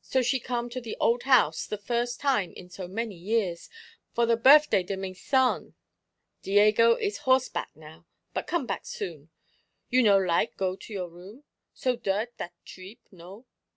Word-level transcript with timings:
So 0.00 0.22
she 0.22 0.38
come 0.38 0.70
to 0.70 0.80
the 0.80 0.96
old 1.00 1.24
house, 1.24 1.66
the 1.66 1.76
firs' 1.76 2.16
time 2.16 2.52
in 2.52 2.70
so 2.70 2.86
many 2.86 3.16
years, 3.16 3.68
for 4.14 4.24
the 4.24 4.36
birfday 4.36 4.84
de 4.84 4.96
my 4.96 5.12
son. 5.12 5.74
Diego 6.42 6.94
is 6.94 7.18
horseback 7.26 7.72
now, 7.74 8.06
but 8.32 8.46
come 8.46 8.66
back 8.66 8.86
soon. 8.86 9.28
You 9.90 10.04
no 10.04 10.18
like 10.18 10.56
go 10.56 10.76
to 10.76 10.92
your 10.92 11.08
room? 11.08 11.42
So 11.74 11.96
dirt 11.96 12.36
that 12.38 12.52
treep, 12.64 13.00
no? 13.10 13.44